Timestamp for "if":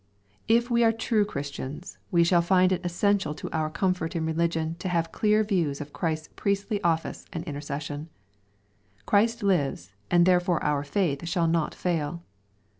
0.47-0.71